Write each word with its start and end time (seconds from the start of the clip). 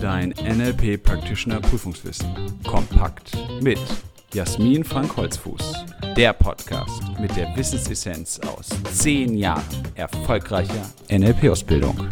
Dein 0.00 0.30
NLP 0.30 1.02
Practitioner 1.02 1.60
Prüfungswissen. 1.60 2.34
Kompakt 2.66 3.36
mit 3.60 3.78
Jasmin 4.32 4.82
Frank 4.82 5.14
Holzfuß. 5.14 5.74
Der 6.16 6.32
Podcast 6.32 7.02
mit 7.20 7.36
der 7.36 7.54
Wissensessenz 7.54 8.40
aus 8.40 8.70
zehn 8.94 9.36
Jahren 9.36 9.62
erfolgreicher 9.96 10.90
NLP-Ausbildung. 11.10 12.08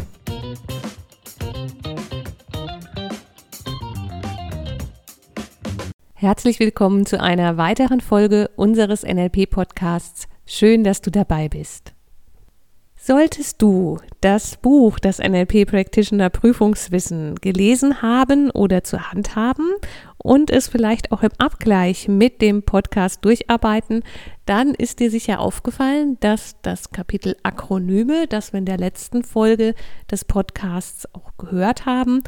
Herzlich 6.12 6.60
willkommen 6.60 7.06
zu 7.06 7.18
einer 7.18 7.56
weiteren 7.56 8.02
Folge 8.02 8.50
unseres 8.56 9.02
NLP-Podcasts. 9.02 10.28
Schön, 10.45 10.84
dass 10.84 11.00
du 11.00 11.10
dabei 11.10 11.48
bist. 11.48 11.95
Solltest 13.01 13.62
du 13.62 13.98
das 14.20 14.57
Buch, 14.57 14.98
das 14.98 15.19
NLP 15.19 15.66
Practitioner 15.66 16.30
Prüfungswissen 16.30 17.37
gelesen 17.37 18.02
haben 18.02 18.51
oder 18.51 18.83
zur 18.83 19.12
Hand 19.12 19.37
haben 19.37 19.71
und 20.19 20.51
es 20.51 20.66
vielleicht 20.66 21.12
auch 21.12 21.23
im 21.23 21.30
Abgleich 21.38 22.09
mit 22.09 22.43
dem 22.43 22.65
Podcast 22.65 23.24
durcharbeiten, 23.24 24.02
dann 24.47 24.74
ist 24.74 24.98
dir 24.98 25.12
sicher 25.12 25.38
aufgefallen, 25.38 26.19
dass 26.19 26.57
das 26.62 26.91
Kapitel 26.91 27.37
Akronyme, 27.45 28.27
das 28.27 28.52
wir 28.52 28.59
in 28.59 28.66
der 28.66 28.79
letzten 28.79 29.23
Folge 29.23 29.74
des 30.10 30.24
Podcasts 30.24 31.07
auch 31.15 31.30
gehört 31.38 31.87
haben, 31.87 32.24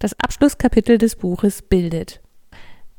das 0.00 0.18
Abschlusskapitel 0.18 0.98
des 0.98 1.14
Buches 1.14 1.62
bildet. 1.62 2.20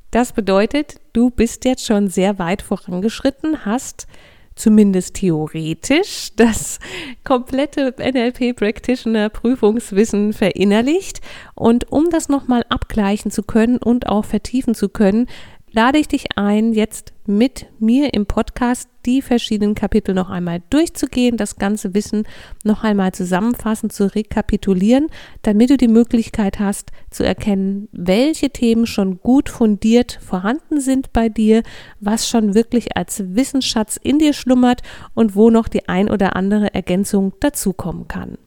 Das 0.10 0.32
bedeutet, 0.32 1.02
du 1.12 1.32
bist 1.32 1.66
jetzt 1.66 1.86
schon 1.86 2.08
sehr 2.08 2.40
weit 2.40 2.62
vorangeschritten, 2.62 3.66
hast 3.66 4.08
zumindest 4.56 5.16
theoretisch 5.16 6.32
das 6.36 6.80
komplette 7.24 7.94
NLP 7.98 8.56
Practitioner 8.56 9.30
Prüfungswissen 9.30 10.34
verinnerlicht. 10.34 11.22
Und 11.56 11.92
um 11.92 12.10
das 12.10 12.30
nochmal 12.30 12.64
abgleichen 12.70 13.32
zu 13.32 13.44
können 13.44 13.78
und 13.78 14.08
auch 14.08 14.26
vertiefen 14.26 14.76
zu 14.76 14.90
können, 14.90 15.28
lade 15.74 15.98
ich 15.98 16.08
dich 16.08 16.38
ein, 16.38 16.74
jetzt 16.74 17.14
mit 17.26 17.66
mir 17.80 18.14
im 18.14 18.26
Podcast 18.26 18.88
die 19.06 19.22
verschiedenen 19.22 19.76
Kapitel 19.76 20.14
noch 20.14 20.30
einmal 20.30 20.62
durchzugehen, 20.70 21.36
das 21.36 21.58
ganze 21.58 21.94
Wissen 21.94 22.28
noch 22.64 22.84
einmal 22.84 23.12
zusammenfassend 23.12 23.92
zu 23.92 24.14
rekapitulieren, 24.14 25.08
damit 25.42 25.72
du 25.72 25.78
die 25.78 25.88
Möglichkeit 25.88 26.60
hast 26.60 26.92
zu 27.10 27.24
erkennen, 27.26 27.90
welche 27.92 28.52
Themen 28.52 28.86
schon 28.86 29.20
gut 29.20 29.50
fundiert 29.50 30.20
vorhanden 30.22 30.80
sind 30.80 31.12
bei 31.12 31.28
dir, 31.28 31.64
was 32.00 32.30
schon 32.30 32.54
wirklich 32.54 32.96
als 32.96 33.36
Wissensschatz 33.36 33.98
in 33.98 34.20
dir 34.20 34.34
schlummert 34.34 34.82
und 35.16 35.36
wo 35.36 35.50
noch 35.50 35.68
die 35.68 35.90
ein 35.90 36.10
oder 36.10 36.36
andere 36.36 36.74
Ergänzung 36.74 37.34
dazukommen 37.40 38.08
kann. 38.08 38.38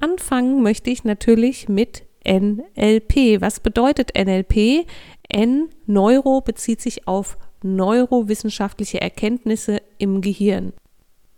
Anfangen 0.00 0.62
möchte 0.62 0.90
ich 0.90 1.04
natürlich 1.04 1.68
mit 1.68 2.04
NLP. 2.26 3.40
Was 3.40 3.60
bedeutet 3.60 4.12
NLP? 4.16 4.86
N, 5.28 5.68
Neuro, 5.86 6.40
bezieht 6.40 6.80
sich 6.80 7.08
auf 7.08 7.38
neurowissenschaftliche 7.62 9.00
Erkenntnisse 9.00 9.80
im 9.98 10.20
Gehirn. 10.20 10.72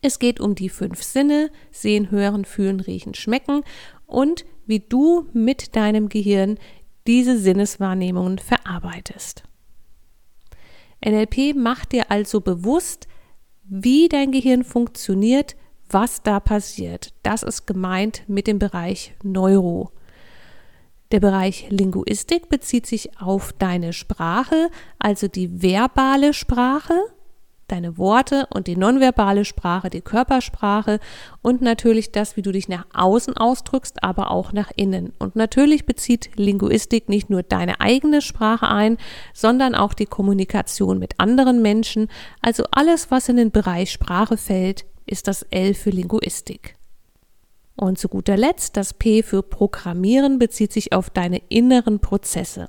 Es 0.03 0.19
geht 0.19 0.41
um 0.41 0.55
die 0.55 0.69
fünf 0.69 1.03
Sinne, 1.03 1.51
sehen, 1.70 2.11
hören, 2.11 2.45
fühlen, 2.45 2.81
riechen, 2.81 3.14
schmecken 3.14 3.62
und 4.07 4.45
wie 4.67 4.81
du 4.81 5.29
mit 5.33 5.77
deinem 5.77 6.09
Gehirn 6.09 6.59
diese 7.07 7.39
Sinneswahrnehmungen 7.39 8.39
verarbeitest. 8.39 9.45
NLP 11.05 11.55
macht 11.55 11.92
dir 11.92 12.11
also 12.11 12.41
bewusst, 12.41 13.07
wie 13.64 14.09
dein 14.09 14.33
Gehirn 14.33 14.64
funktioniert, 14.64 15.57
was 15.89 16.23
da 16.23 16.41
passiert. 16.41 17.12
Das 17.23 17.42
ist 17.42 17.67
gemeint 17.67 18.23
mit 18.27 18.47
dem 18.47 18.59
Bereich 18.59 19.14
Neuro. 19.23 19.92
Der 21.12 21.20
Bereich 21.20 21.67
Linguistik 21.70 22.48
bezieht 22.48 22.86
sich 22.86 23.20
auf 23.20 23.52
deine 23.52 23.92
Sprache, 23.92 24.70
also 24.98 25.28
die 25.28 25.62
verbale 25.62 26.34
Sprache, 26.34 26.94
deine 27.68 27.96
Worte 27.96 28.46
und 28.52 28.67
die 28.67 28.77
nonverbale 28.77 29.45
Sprache, 29.45 29.89
die 29.89 30.00
Körpersprache 30.00 30.98
und 31.42 31.62
natürlich 31.62 32.11
das, 32.11 32.36
wie 32.36 32.42
du 32.42 32.50
dich 32.50 32.68
nach 32.68 32.86
außen 32.92 33.36
ausdrückst, 33.36 34.02
aber 34.02 34.33
auch 34.33 34.52
nach 34.52 34.72
innen. 34.74 35.12
Und 35.18 35.36
natürlich 35.36 35.86
bezieht 35.86 36.30
Linguistik 36.36 37.08
nicht 37.08 37.30
nur 37.30 37.45
deine 37.45 37.80
eigene 37.80 38.20
Sprache 38.20 38.68
ein, 38.68 38.98
sondern 39.33 39.77
auch 39.77 39.95
die 39.95 40.06
Kommunikation 40.06 40.98
mit 40.98 41.18
anderen 41.18 41.62
Menschen. 41.62 42.08
Also 42.42 42.64
alles, 42.72 43.12
was 43.12 43.28
in 43.28 43.36
den 43.36 43.52
Bereich 43.52 43.92
Sprache 43.92 44.36
fällt, 44.36 44.84
ist 45.06 45.28
das 45.28 45.42
L 45.50 45.74
für 45.74 45.90
Linguistik. 45.90 46.77
Und 47.77 47.98
zu 47.98 48.09
guter 48.09 48.37
Letzt, 48.37 48.77
das 48.77 48.95
P 48.95 49.23
für 49.23 49.42
Programmieren 49.42 50.39
bezieht 50.39 50.73
sich 50.73 50.92
auf 50.92 51.11
deine 51.11 51.42
inneren 51.48 52.01
Prozesse. 52.01 52.69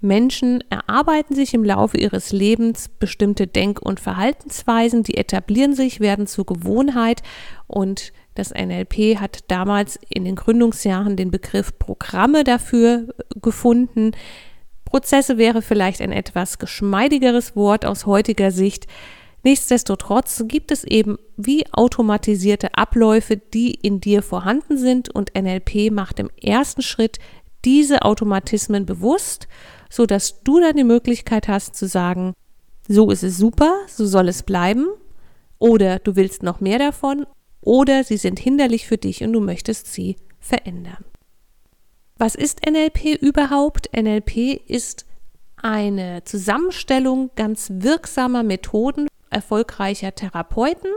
Menschen 0.00 0.64
erarbeiten 0.70 1.34
sich 1.34 1.52
im 1.52 1.62
Laufe 1.62 1.98
ihres 1.98 2.32
Lebens 2.32 2.88
bestimmte 2.88 3.46
Denk- 3.46 3.82
und 3.82 4.00
Verhaltensweisen, 4.00 5.02
die 5.02 5.16
etablieren 5.16 5.74
sich, 5.74 6.00
werden 6.00 6.26
zur 6.26 6.46
Gewohnheit 6.46 7.22
und 7.66 8.12
das 8.34 8.54
NLP 8.54 9.18
hat 9.20 9.40
damals 9.48 9.98
in 10.08 10.24
den 10.24 10.36
Gründungsjahren 10.36 11.16
den 11.16 11.30
Begriff 11.30 11.78
Programme 11.78 12.44
dafür 12.44 13.08
gefunden. 13.42 14.12
Prozesse 14.86 15.36
wäre 15.36 15.60
vielleicht 15.60 16.00
ein 16.00 16.12
etwas 16.12 16.58
geschmeidigeres 16.58 17.54
Wort 17.54 17.84
aus 17.84 18.06
heutiger 18.06 18.50
Sicht. 18.50 18.86
Nichtsdestotrotz 19.42 20.44
gibt 20.46 20.70
es 20.70 20.84
eben 20.84 21.18
wie 21.36 21.64
automatisierte 21.72 22.74
Abläufe, 22.74 23.36
die 23.38 23.72
in 23.72 24.00
dir 24.00 24.22
vorhanden 24.22 24.76
sind 24.76 25.08
und 25.14 25.34
NLP 25.34 25.90
macht 25.90 26.18
im 26.18 26.30
ersten 26.42 26.82
Schritt 26.82 27.18
diese 27.64 28.02
Automatismen 28.02 28.84
bewusst, 28.86 29.48
so 29.88 30.06
dass 30.06 30.42
du 30.42 30.60
dann 30.60 30.76
die 30.76 30.84
Möglichkeit 30.84 31.48
hast 31.48 31.74
zu 31.74 31.88
sagen, 31.88 32.34
so 32.86 33.10
ist 33.10 33.22
es 33.22 33.38
super, 33.38 33.74
so 33.86 34.06
soll 34.06 34.28
es 34.28 34.42
bleiben, 34.42 34.86
oder 35.58 35.98
du 35.98 36.16
willst 36.16 36.42
noch 36.42 36.60
mehr 36.60 36.78
davon, 36.78 37.26
oder 37.60 38.04
sie 38.04 38.16
sind 38.16 38.38
hinderlich 38.38 38.86
für 38.86 38.98
dich 38.98 39.22
und 39.22 39.32
du 39.32 39.40
möchtest 39.40 39.92
sie 39.92 40.16
verändern. 40.38 41.04
Was 42.16 42.34
ist 42.34 42.66
NLP 42.66 43.20
überhaupt? 43.20 43.90
NLP 43.96 44.60
ist 44.66 45.06
eine 45.56 46.24
Zusammenstellung 46.24 47.30
ganz 47.36 47.70
wirksamer 47.70 48.42
Methoden 48.42 49.09
erfolgreicher 49.30 50.14
Therapeuten 50.14 50.90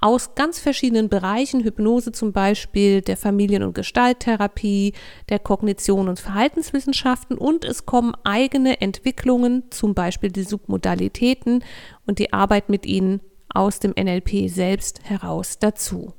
aus 0.00 0.34
ganz 0.34 0.58
verschiedenen 0.58 1.08
Bereichen, 1.08 1.64
Hypnose 1.64 2.12
zum 2.12 2.32
Beispiel, 2.32 3.00
der 3.00 3.16
Familien- 3.16 3.62
und 3.62 3.74
Gestalttherapie, 3.74 4.92
der 5.30 5.38
Kognition- 5.38 6.08
und 6.08 6.20
Verhaltenswissenschaften 6.20 7.38
und 7.38 7.64
es 7.64 7.86
kommen 7.86 8.14
eigene 8.22 8.80
Entwicklungen, 8.80 9.64
zum 9.70 9.94
Beispiel 9.94 10.30
die 10.30 10.42
Submodalitäten 10.42 11.64
und 12.06 12.18
die 12.18 12.32
Arbeit 12.32 12.68
mit 12.68 12.84
ihnen 12.84 13.20
aus 13.48 13.80
dem 13.80 13.94
NLP 13.98 14.50
selbst 14.50 15.00
heraus 15.04 15.58
dazu. 15.58 16.12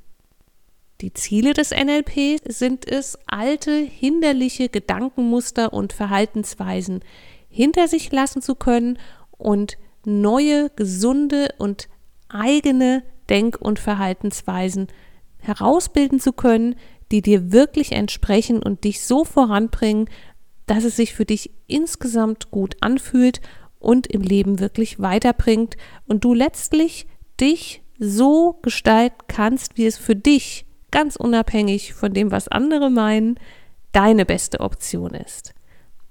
Die 1.02 1.14
Ziele 1.14 1.54
des 1.54 1.70
NLP 1.70 2.42
sind 2.46 2.88
es, 2.88 3.20
alte, 3.28 3.72
hinderliche 3.72 4.70
Gedankenmuster 4.70 5.72
und 5.72 5.94
Verhaltensweisen 5.94 7.02
hinter 7.48 7.88
sich 7.88 8.12
lassen 8.12 8.42
zu 8.42 8.56
können 8.56 8.98
und 9.38 9.78
neue, 10.06 10.70
gesunde 10.76 11.50
und 11.58 11.90
eigene 12.30 13.04
Denk- 13.30 13.58
und 13.60 13.80
Verhaltensweisen 13.80 14.88
herausbilden 15.40 16.20
zu 16.20 16.34
können, 16.34 16.76
die 17.12 17.22
dir 17.22 17.52
wirklich 17.52 17.92
entsprechen 17.94 18.62
und 18.62 18.84
dich 18.84 19.02
so 19.02 19.24
voranbringen, 19.24 20.10
dass 20.66 20.84
es 20.84 20.96
sich 20.96 21.14
für 21.14 21.26
dich 21.26 21.52
insgesamt 21.68 22.52
gut 22.52 22.76
anfühlt 22.82 23.42
und 23.80 24.08
im 24.08 24.22
Leben 24.22 24.60
wirklich 24.60 25.00
weiterbringt 25.00 25.78
und 26.08 26.24
du 26.24 26.34
letztlich 26.34 27.08
dich 27.40 27.82
so 28.00 28.60
gestalten 28.62 29.24
kannst, 29.28 29.78
wie 29.78 29.86
es 29.86 29.98
für 29.98 30.16
dich, 30.16 30.66
ganz 30.92 31.16
unabhängig 31.16 31.94
von 31.94 32.14
dem, 32.14 32.32
was 32.32 32.48
andere 32.48 32.90
meinen, 32.90 33.40
deine 33.92 34.26
beste 34.26 34.60
Option 34.60 35.14
ist. 35.14 35.54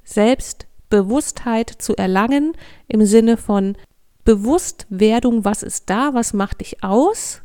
Selbst 0.05 0.67
Bewusstheit 0.89 1.71
zu 1.71 1.97
erlangen 1.97 2.53
im 2.89 3.05
Sinne 3.05 3.37
von 3.37 3.77
Bewusstwerdung, 4.25 5.45
was 5.45 5.63
ist 5.63 5.89
da, 5.89 6.15
was 6.15 6.33
macht 6.33 6.61
dich 6.61 6.83
aus 6.83 7.43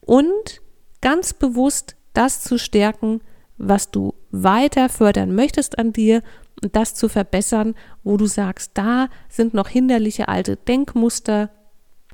und 0.00 0.60
ganz 1.00 1.32
bewusst 1.32 1.96
das 2.12 2.42
zu 2.42 2.58
stärken, 2.58 3.20
was 3.58 3.90
du 3.90 4.14
weiter 4.30 4.88
fördern 4.88 5.34
möchtest 5.34 5.78
an 5.78 5.92
dir 5.92 6.22
und 6.62 6.76
das 6.76 6.94
zu 6.94 7.08
verbessern, 7.08 7.74
wo 8.02 8.16
du 8.16 8.26
sagst, 8.26 8.72
da 8.74 9.08
sind 9.28 9.54
noch 9.54 9.68
hinderliche 9.68 10.28
alte 10.28 10.56
Denkmuster, 10.56 11.50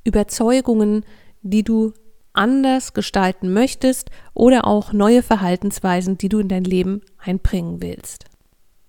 Überzeugungen, 0.05 1.05
die 1.43 1.63
du 1.63 1.93
anders 2.33 2.95
gestalten 2.95 3.53
möchtest 3.53 4.11
oder 4.35 4.67
auch 4.67 4.93
neue 4.93 5.23
Verhaltensweisen, 5.23 6.17
die 6.17 6.29
du 6.29 6.39
in 6.39 6.49
dein 6.49 6.65
Leben 6.65 7.03
einbringen 7.19 7.83
willst. 7.83 8.30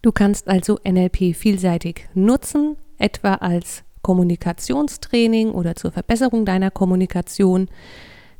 Du 0.01 0.11
kannst 0.11 0.47
also 0.47 0.79
NLP 0.83 1.35
vielseitig 1.35 2.07
nutzen, 2.13 2.77
etwa 2.97 3.35
als 3.35 3.83
Kommunikationstraining 4.01 5.51
oder 5.51 5.75
zur 5.75 5.91
Verbesserung 5.91 6.45
deiner 6.45 6.71
Kommunikation, 6.71 7.69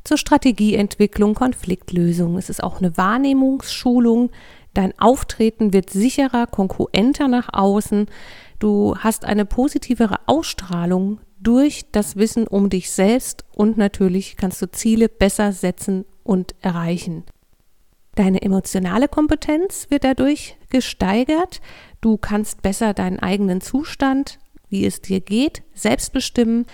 zur 0.02 0.18
Strategieentwicklung, 0.18 1.34
Konfliktlösung. 1.34 2.36
Es 2.36 2.50
ist 2.50 2.62
auch 2.62 2.80
eine 2.80 2.96
Wahrnehmungsschulung, 2.96 4.30
Dein 4.74 4.98
Auftreten 4.98 5.72
wird 5.72 5.90
sicherer, 5.90 6.46
konkurrenter 6.46 7.28
nach 7.28 7.50
außen. 7.52 8.06
Du 8.58 8.96
hast 8.96 9.24
eine 9.24 9.44
positivere 9.44 10.16
Ausstrahlung 10.26 11.20
durch 11.40 11.90
das 11.92 12.16
Wissen 12.16 12.46
um 12.46 12.70
dich 12.70 12.90
selbst 12.90 13.44
und 13.54 13.76
natürlich 13.76 14.36
kannst 14.36 14.62
du 14.62 14.70
Ziele 14.70 15.08
besser 15.08 15.52
setzen 15.52 16.04
und 16.22 16.54
erreichen. 16.60 17.24
Deine 18.14 18.42
emotionale 18.42 19.08
Kompetenz 19.08 19.86
wird 19.88 20.04
dadurch 20.04 20.56
gesteigert. 20.68 21.60
Du 22.00 22.18
kannst 22.18 22.60
besser 22.60 22.92
deinen 22.92 23.18
eigenen 23.18 23.60
Zustand, 23.60 24.38
wie 24.68 24.84
es 24.84 25.00
dir 25.00 25.20
geht, 25.20 25.62
selbst 25.74 26.12
bestimmen. 26.12 26.66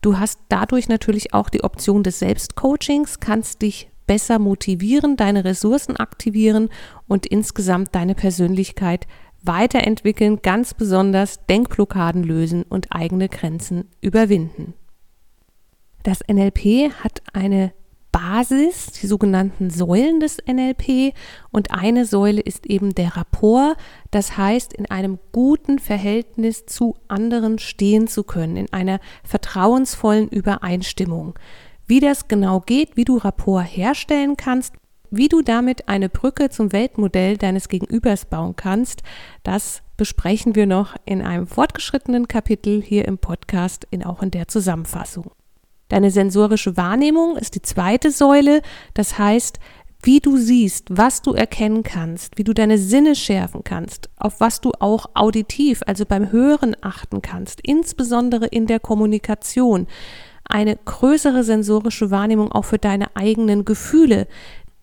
Du 0.00 0.18
hast 0.18 0.38
dadurch 0.48 0.88
natürlich 0.88 1.34
auch 1.34 1.48
die 1.48 1.64
Option 1.64 2.02
des 2.02 2.20
Selbstcoachings, 2.20 3.18
kannst 3.18 3.62
dich 3.62 3.90
besser 4.06 4.38
motivieren, 4.38 5.16
deine 5.16 5.44
Ressourcen 5.44 5.96
aktivieren 5.96 6.68
und 7.08 7.26
insgesamt 7.26 7.94
deine 7.94 8.14
Persönlichkeit 8.14 9.06
weiterentwickeln, 9.42 10.42
ganz 10.42 10.74
besonders 10.74 11.46
Denkblockaden 11.46 12.22
lösen 12.22 12.62
und 12.62 12.88
eigene 12.90 13.28
Grenzen 13.28 13.88
überwinden. 14.00 14.74
Das 16.02 16.20
NLP 16.28 16.92
hat 17.02 17.22
eine 17.32 17.72
Basis, 18.14 18.92
die 18.92 19.08
sogenannten 19.08 19.70
Säulen 19.70 20.20
des 20.20 20.38
NLP 20.46 21.14
und 21.50 21.72
eine 21.72 22.04
Säule 22.04 22.40
ist 22.40 22.64
eben 22.64 22.94
der 22.94 23.16
Rapport, 23.16 23.76
das 24.12 24.36
heißt 24.36 24.72
in 24.72 24.88
einem 24.88 25.18
guten 25.32 25.80
Verhältnis 25.80 26.64
zu 26.64 26.94
anderen 27.08 27.58
stehen 27.58 28.06
zu 28.06 28.22
können, 28.22 28.56
in 28.56 28.72
einer 28.72 29.00
vertrauensvollen 29.24 30.28
Übereinstimmung. 30.28 31.36
Wie 31.88 31.98
das 31.98 32.28
genau 32.28 32.60
geht, 32.60 32.96
wie 32.96 33.04
du 33.04 33.16
Rapport 33.16 33.64
herstellen 33.64 34.36
kannst, 34.36 34.74
wie 35.10 35.26
du 35.26 35.42
damit 35.42 35.88
eine 35.88 36.08
Brücke 36.08 36.50
zum 36.50 36.72
Weltmodell 36.72 37.36
deines 37.36 37.68
Gegenübers 37.68 38.26
bauen 38.26 38.54
kannst, 38.54 39.02
das 39.42 39.82
besprechen 39.96 40.54
wir 40.54 40.66
noch 40.66 40.94
in 41.04 41.20
einem 41.20 41.48
fortgeschrittenen 41.48 42.28
Kapitel 42.28 42.80
hier 42.80 43.06
im 43.08 43.18
Podcast, 43.18 43.88
in, 43.90 44.04
auch 44.04 44.22
in 44.22 44.30
der 44.30 44.46
Zusammenfassung. 44.46 45.32
Deine 45.88 46.10
sensorische 46.10 46.76
Wahrnehmung 46.76 47.36
ist 47.36 47.54
die 47.54 47.62
zweite 47.62 48.10
Säule, 48.10 48.62
das 48.94 49.18
heißt, 49.18 49.58
wie 50.02 50.20
du 50.20 50.36
siehst, 50.36 50.88
was 50.90 51.22
du 51.22 51.32
erkennen 51.32 51.82
kannst, 51.82 52.36
wie 52.36 52.44
du 52.44 52.52
deine 52.52 52.76
Sinne 52.76 53.14
schärfen 53.14 53.64
kannst, 53.64 54.10
auf 54.16 54.38
was 54.38 54.60
du 54.60 54.72
auch 54.78 55.06
auditiv, 55.14 55.82
also 55.86 56.04
beim 56.04 56.30
Hören 56.30 56.76
achten 56.82 57.22
kannst, 57.22 57.60
insbesondere 57.62 58.46
in 58.46 58.66
der 58.66 58.80
Kommunikation, 58.80 59.86
eine 60.44 60.76
größere 60.76 61.42
sensorische 61.42 62.10
Wahrnehmung 62.10 62.52
auch 62.52 62.66
für 62.66 62.78
deine 62.78 63.16
eigenen 63.16 63.64
Gefühle. 63.64 64.26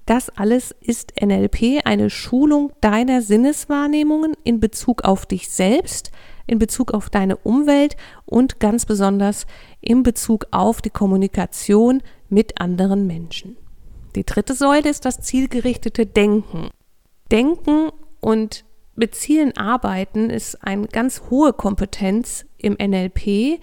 Das 0.08 0.30
alles 0.30 0.76
ist 0.82 1.14
NLP, 1.22 1.86
eine 1.86 2.10
Schulung 2.10 2.72
deiner 2.82 3.22
Sinneswahrnehmungen 3.22 4.34
in 4.44 4.60
Bezug 4.60 5.04
auf 5.04 5.28
dich 5.28 5.50
selbst, 5.50 6.12
in 6.48 6.60
Bezug 6.60 6.94
auf 6.94 7.10
deine 7.10 7.38
Umwelt 7.38 7.96
und 8.26 8.60
ganz 8.60 8.86
besonders 8.86 9.46
in 9.80 10.04
Bezug 10.04 10.48
auf 10.52 10.82
die 10.82 10.90
Kommunikation 10.90 12.02
mit 12.30 12.60
anderen 12.60 13.08
Menschen. 13.08 13.58
Die 14.16 14.26
dritte 14.26 14.54
Säule 14.54 14.90
ist 14.90 15.06
das 15.06 15.22
zielgerichtete 15.22 16.06
Denken. 16.06 16.70
Denken 17.32 17.92
und 18.20 18.66
mit 18.96 19.16
Zielen 19.16 19.56
arbeiten 19.56 20.30
ist 20.30 20.64
eine 20.64 20.88
ganz 20.88 21.24
hohe 21.30 21.54
Kompetenz 21.54 22.46
im 22.58 22.74
NLP, 22.74 23.60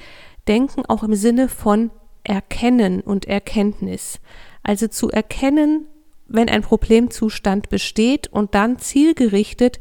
Denken 0.48 0.86
auch 0.86 1.02
im 1.02 1.14
Sinne 1.14 1.48
von 1.48 1.90
Erkennen 2.25 3.02
und 3.02 3.26
Erkenntnis. 3.26 4.19
Also 4.62 4.88
zu 4.88 5.10
erkennen, 5.10 5.86
wenn 6.26 6.48
ein 6.48 6.62
Problemzustand 6.62 7.69
besteht 7.69 8.28
und 8.28 8.54
dann 8.54 8.78
zielgerichtet 8.78 9.78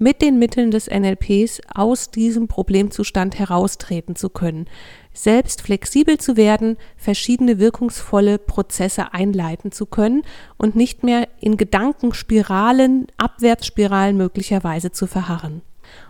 mit 0.00 0.22
den 0.22 0.38
Mitteln 0.38 0.70
des 0.70 0.88
NLPs 0.88 1.60
aus 1.74 2.10
diesem 2.10 2.48
Problemzustand 2.48 3.38
heraustreten 3.38 4.16
zu 4.16 4.30
können, 4.30 4.66
selbst 5.12 5.62
flexibel 5.62 6.18
zu 6.18 6.36
werden, 6.36 6.76
verschiedene 6.96 7.58
wirkungsvolle 7.58 8.38
Prozesse 8.38 9.12
einleiten 9.12 9.72
zu 9.72 9.86
können 9.86 10.22
und 10.56 10.76
nicht 10.76 11.02
mehr 11.02 11.28
in 11.40 11.56
Gedankenspiralen, 11.56 13.06
Abwärtsspiralen 13.16 14.16
möglicherweise 14.16 14.92
zu 14.92 15.06
verharren. 15.06 15.62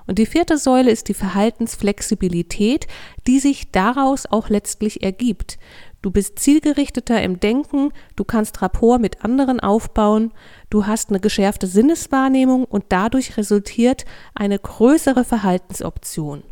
Und 0.07 0.19
die 0.19 0.27
vierte 0.27 0.59
Säule 0.59 0.91
ist 0.91 1.09
die 1.09 1.15
Verhaltensflexibilität, 1.15 2.87
die 3.27 3.39
sich 3.39 3.71
daraus 3.71 4.27
auch 4.27 4.49
letztlich 4.49 5.03
ergibt. 5.03 5.59
Du 6.01 6.13
bist 6.13 6.39
zielgerichteter 6.39 7.21
im 7.23 7.41
Denken, 7.41 7.93
du 8.15 8.23
kannst 8.25 8.63
Rapport 8.63 9.01
mit 9.01 9.25
anderen 9.25 9.59
aufbauen, 9.59 10.33
du 10.71 10.87
hast 10.87 11.11
eine 11.11 11.19
geschärfte 11.19 11.67
Sinneswahrnehmung 11.67 12.65
und 12.65 12.85
dadurch 12.91 13.37
resultiert 13.37 14.05
eine 14.35 14.59
größere 14.59 15.25
Verhaltensoption. 15.25 16.45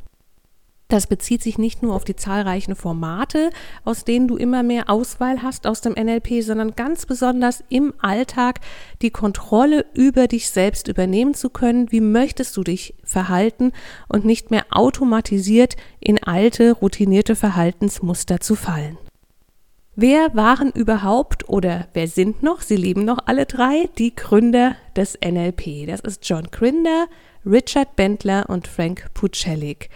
Das 0.88 1.08
bezieht 1.08 1.42
sich 1.42 1.58
nicht 1.58 1.82
nur 1.82 1.94
auf 1.94 2.04
die 2.04 2.14
zahlreichen 2.14 2.76
Formate, 2.76 3.50
aus 3.84 4.04
denen 4.04 4.28
du 4.28 4.36
immer 4.36 4.62
mehr 4.62 4.88
Auswahl 4.88 5.42
hast 5.42 5.66
aus 5.66 5.80
dem 5.80 5.94
NLP, 5.94 6.42
sondern 6.42 6.76
ganz 6.76 7.06
besonders 7.06 7.64
im 7.68 7.92
Alltag 7.98 8.60
die 9.02 9.10
Kontrolle 9.10 9.84
über 9.94 10.28
dich 10.28 10.48
selbst 10.48 10.86
übernehmen 10.86 11.34
zu 11.34 11.50
können. 11.50 11.90
Wie 11.90 12.00
möchtest 12.00 12.56
du 12.56 12.62
dich 12.62 12.94
verhalten 13.02 13.72
und 14.08 14.24
nicht 14.24 14.52
mehr 14.52 14.66
automatisiert 14.70 15.74
in 15.98 16.22
alte, 16.22 16.72
routinierte 16.72 17.34
Verhaltensmuster 17.34 18.38
zu 18.38 18.54
fallen? 18.54 18.96
Wer 19.98 20.34
waren 20.34 20.72
überhaupt 20.72 21.48
oder 21.48 21.88
wer 21.94 22.06
sind 22.06 22.42
noch, 22.42 22.60
sie 22.60 22.76
leben 22.76 23.06
noch 23.06 23.20
alle 23.24 23.46
drei, 23.46 23.88
die 23.96 24.14
Gründer 24.14 24.76
des 24.94 25.18
NLP? 25.24 25.86
Das 25.86 26.00
ist 26.00 26.28
John 26.28 26.48
Grinder, 26.50 27.06
Richard 27.46 27.96
Bentler 27.96 28.44
und 28.50 28.68
Frank 28.68 29.06
Pucelik. 29.14 29.88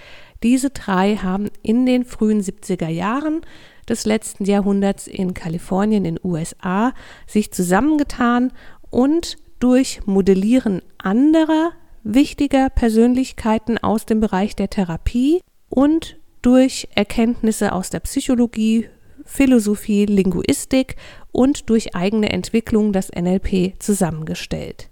Diese 0.43 0.71
drei 0.71 1.17
haben 1.17 1.51
in 1.63 1.85
den 1.85 2.07
frühen 2.07 2.41
70er 2.41 2.89
Jahren 2.89 3.43
des 3.91 4.07
letzten 4.07 4.47
Jahrhunderts 4.47 5.07
in 5.07 5.35
Kalifornien 5.35 6.07
in 6.07 6.19
USA 6.25 6.95
sich 7.27 7.53
zusammengetan 7.53 8.55
und 8.89 9.37
durch 9.59 10.07
Modellieren 10.07 10.81
anderer 10.97 11.73
wichtiger 12.05 12.71
Persönlichkeiten 12.71 13.77
aus 13.77 14.07
dem 14.07 14.21
Bereich 14.21 14.57
der 14.57 14.71
Therapie 14.71 15.43
und 15.69 16.17
durch 16.41 16.89
Erkenntnisse 16.95 17.73
aus 17.75 17.91
der 17.91 18.01
Psychologie, 18.01 18.89
Philosophie, 19.31 20.07
Linguistik 20.07 20.97
und 21.31 21.71
durch 21.71 21.95
eigene 21.95 22.31
Entwicklung 22.31 22.93
das 22.93 23.11
NLP 23.11 23.75
zusammengestellt. 23.79 24.91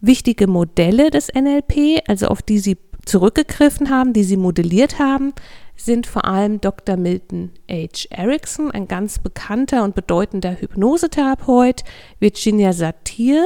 Wichtige 0.00 0.46
Modelle 0.46 1.10
des 1.10 1.28
NLP, 1.34 2.00
also 2.06 2.28
auf 2.28 2.42
die 2.42 2.60
sie 2.60 2.78
zurückgegriffen 3.04 3.90
haben, 3.90 4.12
die 4.12 4.22
sie 4.22 4.36
modelliert 4.36 4.98
haben, 4.98 5.32
sind 5.76 6.06
vor 6.06 6.26
allem 6.26 6.60
Dr. 6.60 6.96
Milton 6.96 7.50
H. 7.68 8.06
Erickson, 8.10 8.70
ein 8.70 8.86
ganz 8.86 9.18
bekannter 9.18 9.82
und 9.82 9.94
bedeutender 9.94 10.60
Hypnosetherapeut, 10.60 11.82
Virginia 12.20 12.72
Satir. 12.72 13.44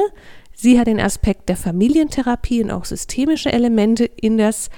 Sie 0.53 0.79
hat 0.79 0.87
den 0.87 0.99
Aspekt 0.99 1.49
der 1.49 1.57
Familientherapie 1.57 2.63
und 2.63 2.71
auch 2.71 2.85
systemische 2.85 3.51
Elemente 3.51 4.05
in 4.05 4.37
das 4.37 4.69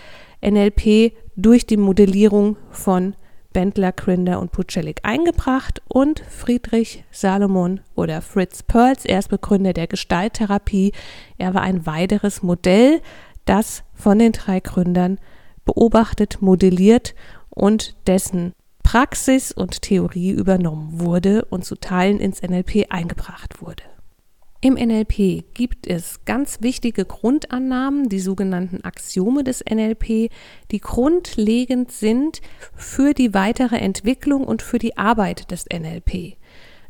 NLP 0.42 1.14
durch 1.36 1.66
die 1.66 1.78
Modellierung 1.78 2.58
von 2.72 3.16
Bendler, 3.58 3.92
Grinder 3.92 4.40
und 4.40 4.52
Pucelik 4.52 5.00
eingebracht 5.02 5.82
und 5.88 6.20
Friedrich 6.30 7.04
Salomon 7.10 7.80
oder 7.96 8.22
Fritz 8.22 8.62
Perls, 8.62 9.04
Erstbegründer 9.04 9.74
der 9.74 9.88
Gestalttherapie. 9.88 10.92
Er 11.40 11.56
war 11.56 11.64
ein 11.64 11.88
weiteres 11.88 12.44
Modell, 12.44 13.02
das 13.46 13.84
von 13.96 14.20
den 14.20 14.32
drei 14.32 14.60
Gründern 14.60 15.18
beobachtet, 15.66 16.40
modelliert 16.40 17.16
und 17.50 17.96
dessen 18.06 18.54
Praxis 18.84 19.52
und 19.52 19.82
Theorie 19.82 20.30
übernommen 20.30 21.00
wurde 21.00 21.44
und 21.46 21.66
zu 21.66 21.78
Teilen 21.78 22.20
ins 22.20 22.44
NLP 22.44 22.92
eingebracht 22.92 23.60
wurde. 23.60 23.97
Im 24.60 24.74
NLP 24.74 25.54
gibt 25.54 25.86
es 25.86 26.26
ganz 26.26 26.62
wichtige 26.62 27.06
Grundannahmen, 27.06 28.10
die 28.10 28.20
sogenannten 28.20 28.84
Axiome 28.84 29.44
des 29.44 29.64
NLP, 29.64 30.32
die 30.72 30.80
grundlegend 30.80 31.92
sind 31.92 32.42
für 32.76 33.14
die 33.14 33.36
weitere 33.36 33.78
Entwicklung 33.78 34.46
und 34.46 34.64
für 34.64 34.80
die 34.80 34.98
Arbeit 34.98 35.52
des 35.52 35.66
NLP. 35.72 36.38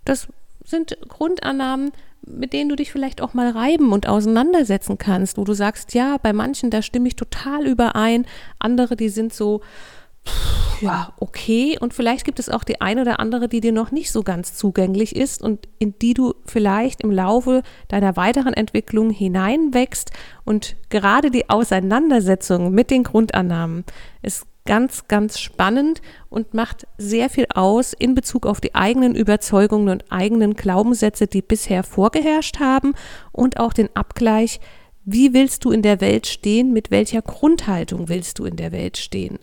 Das 0.06 0.30
sind 0.64 0.98
Grundannahmen, 1.10 1.92
mit 2.26 2.54
denen 2.54 2.70
du 2.70 2.76
dich 2.78 2.92
vielleicht 2.92 3.22
auch 3.22 3.34
mal 3.34 3.50
reiben 3.50 3.92
und 3.92 4.08
auseinandersetzen 4.08 4.98
kannst, 4.98 5.38
wo 5.38 5.44
du 5.44 5.54
sagst, 5.54 5.94
ja, 5.94 6.18
bei 6.18 6.32
manchen, 6.32 6.70
da 6.70 6.82
stimme 6.82 7.08
ich 7.10 7.16
total 7.16 7.68
überein, 7.68 8.26
andere, 8.60 8.96
die 8.96 9.10
sind 9.10 9.34
so, 9.34 9.62
ja, 10.82 11.14
okay. 11.20 11.78
Und 11.80 11.94
vielleicht 11.94 12.24
gibt 12.24 12.40
es 12.40 12.50
auch 12.50 12.64
die 12.64 12.82
eine 12.82 13.02
oder 13.02 13.20
andere, 13.20 13.48
die 13.48 13.62
dir 13.62 13.72
noch 13.72 13.92
nicht 13.92 14.12
so 14.12 14.22
ganz 14.24 14.54
zugänglich 14.54 15.16
ist 15.16 15.42
und 15.42 15.68
in 15.80 15.98
die 16.00 16.14
du 16.14 16.36
vielleicht 16.46 17.02
im 17.02 17.12
Laufe 17.12 17.64
deiner 17.88 18.16
weiteren 18.16 18.54
Entwicklung 18.54 19.10
hineinwächst. 19.10 20.12
Und 20.46 20.76
gerade 20.90 21.32
die 21.32 21.50
Auseinandersetzung 21.50 22.72
mit 22.72 22.92
den 22.92 23.04
Grundannahmen 23.04 23.86
ist 24.22 24.46
ganz, 24.66 25.08
ganz 25.08 25.40
spannend 25.40 26.02
und 26.30 26.54
macht 26.54 26.86
sehr 26.98 27.30
viel 27.30 27.48
aus 27.54 27.94
in 27.94 28.14
Bezug 28.14 28.46
auf 28.46 28.60
die 28.60 28.76
eigenen 28.76 29.16
Überzeugungen 29.16 29.90
und 29.90 30.12
eigenen 30.12 30.56
Glaubenssätze, 30.56 31.26
die 31.26 31.42
bisher 31.42 31.84
vorgeherrscht 31.84 32.60
haben 32.60 32.94
und 33.32 33.60
auch 33.60 33.74
den 33.74 33.90
Abgleich, 33.96 34.60
Wie 35.10 35.34
willst 35.34 35.64
du 35.64 35.72
in 35.72 35.84
der 35.84 36.02
Welt 36.02 36.28
stehen? 36.28 36.74
Mit 36.74 36.92
welcher 36.92 37.22
Grundhaltung 37.22 38.10
willst 38.10 38.40
du 38.40 38.46
in 38.46 38.58
der 38.58 38.74
Welt 38.74 38.98
stehen? 38.98 39.40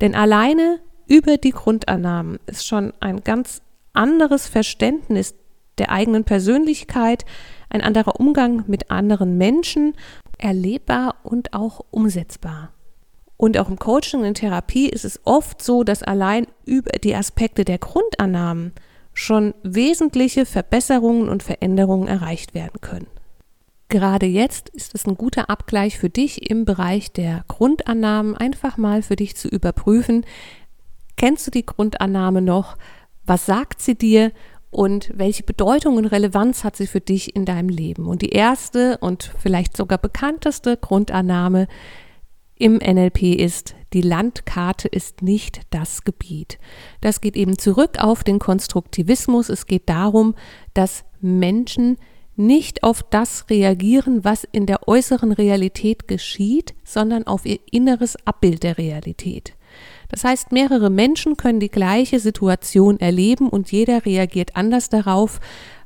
Denn 0.00 0.14
alleine 0.14 0.80
über 1.06 1.36
die 1.36 1.50
Grundannahmen 1.50 2.38
ist 2.46 2.66
schon 2.66 2.92
ein 3.00 3.22
ganz 3.24 3.62
anderes 3.92 4.46
Verständnis 4.46 5.34
der 5.78 5.90
eigenen 5.90 6.24
Persönlichkeit, 6.24 7.24
ein 7.70 7.80
anderer 7.80 8.20
Umgang 8.20 8.64
mit 8.66 8.90
anderen 8.90 9.38
Menschen 9.38 9.94
erlebbar 10.38 11.16
und 11.22 11.54
auch 11.54 11.80
umsetzbar. 11.90 12.72
Und 13.36 13.56
auch 13.56 13.68
im 13.68 13.78
Coaching 13.78 14.20
und 14.20 14.26
in 14.26 14.34
Therapie 14.34 14.88
ist 14.88 15.04
es 15.04 15.20
oft 15.24 15.62
so, 15.62 15.84
dass 15.84 16.02
allein 16.02 16.46
über 16.64 16.90
die 16.92 17.14
Aspekte 17.14 17.64
der 17.64 17.78
Grundannahmen 17.78 18.72
schon 19.14 19.54
wesentliche 19.62 20.44
Verbesserungen 20.44 21.28
und 21.28 21.42
Veränderungen 21.42 22.08
erreicht 22.08 22.54
werden 22.54 22.80
können. 22.80 23.06
Gerade 23.88 24.26
jetzt 24.26 24.68
ist 24.70 24.94
es 24.94 25.06
ein 25.06 25.16
guter 25.16 25.48
Abgleich 25.48 25.98
für 25.98 26.10
dich 26.10 26.50
im 26.50 26.66
Bereich 26.66 27.10
der 27.10 27.44
Grundannahmen, 27.48 28.36
einfach 28.36 28.76
mal 28.76 29.02
für 29.02 29.16
dich 29.16 29.34
zu 29.34 29.48
überprüfen, 29.48 30.26
kennst 31.16 31.46
du 31.46 31.50
die 31.50 31.64
Grundannahme 31.64 32.42
noch? 32.42 32.76
Was 33.24 33.46
sagt 33.46 33.80
sie 33.80 33.96
dir? 33.96 34.32
Und 34.70 35.10
welche 35.14 35.42
Bedeutung 35.42 35.96
und 35.96 36.04
Relevanz 36.04 36.62
hat 36.62 36.76
sie 36.76 36.86
für 36.86 37.00
dich 37.00 37.34
in 37.34 37.46
deinem 37.46 37.70
Leben? 37.70 38.06
Und 38.06 38.20
die 38.20 38.30
erste 38.30 38.98
und 38.98 39.32
vielleicht 39.38 39.74
sogar 39.74 39.96
bekannteste 39.96 40.76
Grundannahme 40.76 41.66
im 42.56 42.74
NLP 42.76 43.22
ist, 43.22 43.74
die 43.94 44.02
Landkarte 44.02 44.88
ist 44.88 45.22
nicht 45.22 45.62
das 45.70 46.04
Gebiet. 46.04 46.58
Das 47.00 47.22
geht 47.22 47.36
eben 47.36 47.58
zurück 47.58 47.98
auf 47.98 48.24
den 48.24 48.38
Konstruktivismus. 48.38 49.48
Es 49.48 49.66
geht 49.66 49.88
darum, 49.88 50.34
dass 50.74 51.04
Menschen 51.20 51.96
nicht 52.38 52.82
auf 52.82 53.02
das 53.02 53.50
reagieren, 53.50 54.24
was 54.24 54.44
in 54.50 54.66
der 54.66 54.86
äußeren 54.88 55.32
Realität 55.32 56.08
geschieht, 56.08 56.74
sondern 56.84 57.26
auf 57.26 57.44
ihr 57.44 57.58
inneres 57.70 58.16
Abbild 58.26 58.62
der 58.62 58.78
Realität. 58.78 59.54
Das 60.08 60.24
heißt, 60.24 60.52
mehrere 60.52 60.88
Menschen 60.88 61.36
können 61.36 61.60
die 61.60 61.68
gleiche 61.70 62.20
Situation 62.20 62.98
erleben 63.00 63.48
und 63.48 63.70
jeder 63.70 64.06
reagiert 64.06 64.56
anders 64.56 64.88
darauf, 64.88 65.40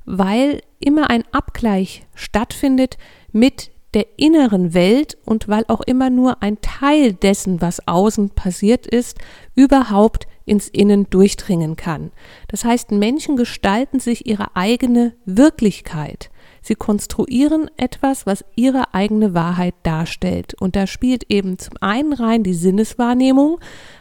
weil 0.04 0.60
immer 0.78 1.10
ein 1.10 1.24
Abgleich 1.32 2.06
stattfindet 2.14 2.98
mit 3.32 3.70
der 3.94 4.06
inneren 4.16 4.74
Welt 4.74 5.18
und 5.24 5.48
weil 5.48 5.64
auch 5.68 5.80
immer 5.82 6.08
nur 6.08 6.42
ein 6.42 6.60
Teil 6.60 7.12
dessen, 7.12 7.60
was 7.60 7.86
außen 7.86 8.30
passiert 8.30 8.86
ist, 8.86 9.18
überhaupt 9.54 10.26
ins 10.44 10.68
Innen 10.68 11.08
durchdringen 11.10 11.76
kann. 11.76 12.10
Das 12.48 12.64
heißt, 12.64 12.90
Menschen 12.90 13.36
gestalten 13.36 14.00
sich 14.00 14.26
ihre 14.26 14.56
eigene 14.56 15.14
Wirklichkeit. 15.24 16.30
Sie 16.62 16.76
konstruieren 16.76 17.68
etwas, 17.76 18.24
was 18.24 18.44
ihre 18.54 18.94
eigene 18.94 19.34
Wahrheit 19.34 19.74
darstellt. 19.82 20.54
Und 20.54 20.76
da 20.76 20.86
spielt 20.86 21.24
eben 21.28 21.58
zum 21.58 21.74
einen 21.80 22.12
rein 22.12 22.44
die 22.44 22.54
Sinneswahrnehmung, 22.54 23.58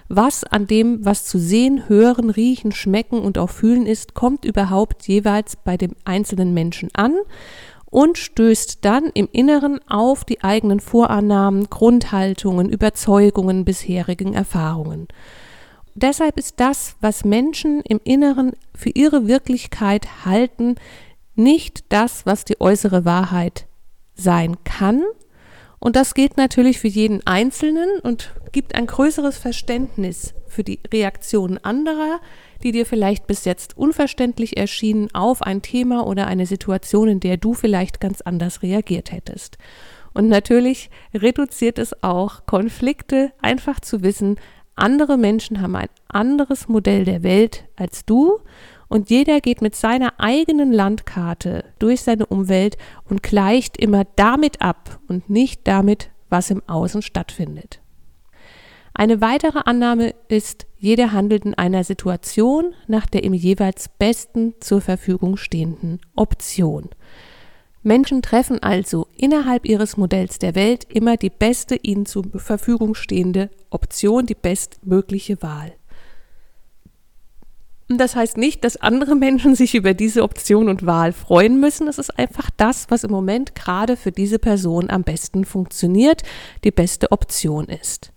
was 0.08 0.44
an 0.44 0.68
dem, 0.68 1.03
was 1.03 1.25
zu 1.25 1.39
sehen, 1.39 1.89
hören, 1.89 2.30
riechen, 2.30 2.72
schmecken 2.72 3.20
und 3.20 3.38
auch 3.38 3.50
fühlen 3.50 3.88
ist, 3.88 4.13
kommt 4.13 4.46
überhaupt 4.46 5.08
jeweils 5.08 5.56
bei 5.56 5.75
dem 5.75 5.94
einzelnen 6.06 6.53
Menschen 6.53 6.89
an 6.94 7.15
und 7.89 8.18
stößt 8.18 8.86
dann 8.86 9.12
im 9.13 9.27
Inneren 9.32 9.80
auf 9.88 10.24
die 10.24 10.44
eigenen 10.44 10.80
Vorannahmen, 10.80 11.70
Grundhaltungen, 11.70 12.70
Überzeugungen, 12.70 13.65
bisherigen 13.65 14.34
Erfahrungen. 14.34 15.08
Deshalb 15.94 16.38
ist 16.38 16.60
das, 16.60 16.96
was 17.01 17.25
Menschen 17.25 17.82
im 17.82 18.00
Inneren 18.03 18.53
für 18.74 18.89
ihre 18.89 19.27
Wirklichkeit 19.27 20.25
halten, 20.25 20.75
nicht 21.35 21.85
das, 21.89 22.25
was 22.25 22.45
die 22.45 22.59
äußere 22.59 23.05
Wahrheit 23.05 23.67
sein 24.15 24.57
kann. 24.63 25.03
Und 25.79 25.95
das 25.95 26.13
gilt 26.13 26.38
natürlich 26.38 26.79
für 26.79 26.88
jeden 26.88 27.25
Einzelnen 27.25 28.00
und 28.03 28.33
gibt 28.51 28.75
ein 28.75 28.85
größeres 28.85 29.38
Verständnis 29.38 30.33
für 30.47 30.63
die 30.63 30.79
Reaktionen 30.93 31.57
anderer, 31.57 32.19
die 32.61 32.71
dir 32.71 32.85
vielleicht 32.85 33.25
bis 33.25 33.45
jetzt 33.45 33.77
unverständlich 33.77 34.57
erschienen 34.57 35.09
auf 35.13 35.41
ein 35.41 35.61
Thema 35.61 36.05
oder 36.05 36.27
eine 36.27 36.45
Situation, 36.45 37.07
in 37.07 37.19
der 37.19 37.38
du 37.38 37.53
vielleicht 37.53 38.00
ganz 38.00 38.21
anders 38.21 38.61
reagiert 38.61 39.11
hättest. 39.11 39.57
Und 40.13 40.27
natürlich 40.27 40.89
reduziert 41.13 41.79
es 41.79 42.03
auch 42.03 42.45
Konflikte, 42.45 43.31
einfach 43.41 43.79
zu 43.79 44.03
wissen, 44.03 44.38
andere 44.75 45.17
Menschen 45.17 45.61
haben 45.61 45.75
ein 45.75 45.89
anderes 46.07 46.67
Modell 46.67 47.05
der 47.05 47.23
Welt 47.23 47.65
als 47.75 48.05
du 48.05 48.39
und 48.91 49.10
jeder 49.10 49.39
geht 49.39 49.62
mit 49.62 49.74
seiner 49.74 50.19
eigenen 50.19 50.74
Landkarte 50.74 51.63
durch 51.79 52.01
seine 52.01 52.25
Umwelt 52.25 52.77
und 53.05 53.24
gleicht 53.24 53.77
immer 53.77 54.03
damit 54.17 54.62
ab 54.62 55.00
und 55.07 55.29
nicht 55.29 55.62
damit, 55.63 56.10
was 56.29 56.51
im 56.51 56.62
Außen 56.67 57.01
stattfindet. 57.01 57.79
Eine 58.93 59.21
weitere 59.21 59.62
Annahme 59.63 60.13
ist, 60.27 60.67
jeder 60.77 61.13
handelt 61.13 61.45
in 61.45 61.53
einer 61.53 61.86
Situation 61.86 62.74
nach 62.88 63.05
der 63.05 63.24
ihm 63.24 63.33
jeweils 63.33 63.88
besten 63.88 64.55
zur 64.60 64.81
Verfügung 64.81 65.38
stehenden 65.38 66.01
Option. 66.17 66.89
Menschen 67.83 68.21
treffen 68.21 68.62
also 68.62 69.07
innerhalb 69.15 69.65
ihres 69.65 69.95
Modells 69.95 70.38
der 70.38 70.53
Welt 70.53 70.86
immer 70.89 71.15
die 71.15 71.29
beste 71.29 71.77
ihnen 71.77 72.05
zur 72.05 72.25
Verfügung 72.36 72.93
stehende 72.95 73.51
Option, 73.69 74.25
die 74.25 74.36
bestmögliche 74.36 75.41
Wahl. 75.41 75.71
Das 77.98 78.15
heißt 78.15 78.38
nicht, 78.38 78.63
dass 78.63 78.77
andere 78.77 79.15
Menschen 79.15 79.55
sich 79.55 79.75
über 79.75 79.93
diese 79.93 80.24
Option 80.24 80.69
und 80.69 80.86
Wahl 80.86 81.13
freuen 81.13 81.60
müssen. 81.60 81.88
Es 81.88 81.98
ist 81.98 82.17
einfach 82.17 82.50
das, 82.57 82.88
was 82.89 83.03
im 83.03 83.12
Moment 83.12 83.55
gerade 83.55 83.98
für 83.98 84.12
diese 84.12 84.39
Person 84.39 84.89
am 84.89 85.03
besten 85.03 85.45
funktioniert, 85.45 86.24
die 86.63 86.71
beste 86.71 87.12
Option 87.12 87.65
ist. 87.65 88.12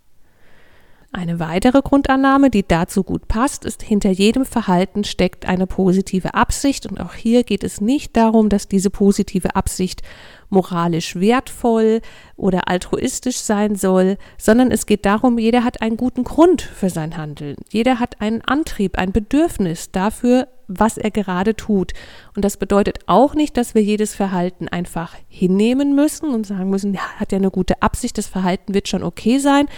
Eine 1.16 1.38
weitere 1.38 1.80
Grundannahme, 1.80 2.50
die 2.50 2.66
dazu 2.66 3.04
gut 3.04 3.28
passt, 3.28 3.64
ist, 3.64 3.84
hinter 3.84 4.10
jedem 4.10 4.44
Verhalten 4.44 5.04
steckt 5.04 5.46
eine 5.46 5.68
positive 5.68 6.34
Absicht. 6.34 6.86
Und 6.86 7.00
auch 7.00 7.14
hier 7.14 7.44
geht 7.44 7.62
es 7.62 7.80
nicht 7.80 8.16
darum, 8.16 8.48
dass 8.48 8.66
diese 8.66 8.90
positive 8.90 9.54
Absicht 9.54 10.02
moralisch 10.48 11.14
wertvoll 11.14 12.00
oder 12.34 12.66
altruistisch 12.66 13.38
sein 13.38 13.76
soll, 13.76 14.18
sondern 14.38 14.72
es 14.72 14.86
geht 14.86 15.06
darum, 15.06 15.38
jeder 15.38 15.62
hat 15.62 15.82
einen 15.82 15.96
guten 15.96 16.24
Grund 16.24 16.62
für 16.62 16.90
sein 16.90 17.16
Handeln. 17.16 17.54
Jeder 17.70 18.00
hat 18.00 18.20
einen 18.20 18.40
Antrieb, 18.40 18.98
ein 18.98 19.12
Bedürfnis 19.12 19.92
dafür, 19.92 20.48
was 20.66 20.98
er 20.98 21.12
gerade 21.12 21.54
tut. 21.54 21.92
Und 22.34 22.44
das 22.44 22.56
bedeutet 22.56 22.98
auch 23.06 23.34
nicht, 23.34 23.56
dass 23.56 23.76
wir 23.76 23.82
jedes 23.82 24.16
Verhalten 24.16 24.66
einfach 24.66 25.14
hinnehmen 25.28 25.94
müssen 25.94 26.30
und 26.30 26.44
sagen 26.44 26.70
müssen, 26.70 26.92
ja, 26.92 27.02
hat 27.18 27.30
ja 27.30 27.38
eine 27.38 27.52
gute 27.52 27.82
Absicht, 27.82 28.18
das 28.18 28.26
Verhalten 28.26 28.74
wird 28.74 28.88
schon 28.88 29.04
okay 29.04 29.38
sein. 29.38 29.68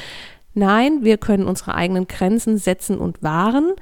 Nein, 0.58 1.04
wir 1.04 1.18
können 1.18 1.44
unsere 1.44 1.74
eigenen 1.74 2.06
Grenzen 2.06 2.56
setzen 2.56 2.96
und 2.96 3.22
wahren. 3.22 3.74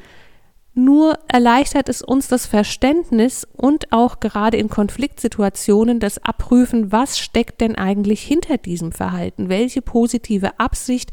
Nur 0.77 1.21
erleichtert 1.29 1.89
es 1.89 2.03
uns 2.03 2.27
das 2.27 2.47
Verständnis 2.47 3.47
und 3.57 3.93
auch 3.93 4.19
gerade 4.19 4.57
in 4.57 4.69
Konfliktsituationen 4.69 6.01
das 6.01 6.19
Abprüfen, 6.25 6.91
was 6.91 7.21
steckt 7.21 7.61
denn 7.61 7.77
eigentlich 7.77 8.23
hinter 8.23 8.59
diesem 8.59 8.91
Verhalten? 8.91 9.49
Welche 9.49 9.83
positive 9.83 10.59
Absicht 10.59 11.13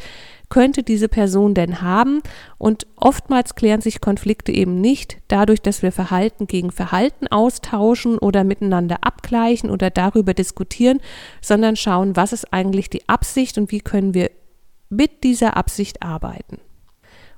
könnte 0.49 0.81
diese 0.81 1.07
Person 1.07 1.53
denn 1.53 1.83
haben? 1.83 2.23
Und 2.57 2.87
oftmals 2.95 3.53
klären 3.53 3.81
sich 3.81 4.01
Konflikte 4.01 4.51
eben 4.51 4.81
nicht 4.81 5.19
dadurch, 5.27 5.61
dass 5.61 5.83
wir 5.83 5.91
Verhalten 5.91 6.47
gegen 6.47 6.71
Verhalten 6.71 7.27
austauschen 7.27 8.17
oder 8.17 8.43
miteinander 8.43 8.97
abgleichen 9.01 9.69
oder 9.69 9.91
darüber 9.91 10.33
diskutieren, 10.33 11.01
sondern 11.39 11.75
schauen, 11.75 12.15
was 12.15 12.33
ist 12.33 12.51
eigentlich 12.51 12.89
die 12.89 13.07
Absicht 13.07 13.59
und 13.59 13.71
wie 13.71 13.81
können 13.81 14.15
wir 14.15 14.31
mit 14.91 15.23
dieser 15.23 15.57
Absicht 15.57 16.03
arbeiten, 16.03 16.59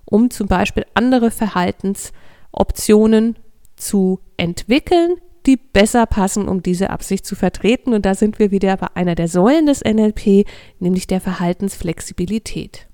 um 0.06 0.30
zum 0.30 0.48
Beispiel 0.48 0.86
andere 0.94 1.32
Verhaltensoptionen 1.32 3.38
zu 3.76 4.20
entwickeln, 4.38 5.16
die 5.46 5.58
besser 5.58 6.06
passen, 6.06 6.48
um 6.48 6.64
diese 6.64 6.90
Absicht 6.90 7.26
zu 7.26 7.36
vertreten. 7.36 7.94
Und 7.94 8.06
da 8.06 8.16
sind 8.16 8.40
wir 8.40 8.52
wieder 8.52 8.78
bei 8.78 8.88
einer 8.96 9.16
der 9.16 9.28
Säulen 9.28 9.66
des 9.66 9.84
NLP, 9.84 10.46
nämlich 10.80 11.08
der 11.08 11.22
Verhaltensflexibilität. 11.22 12.88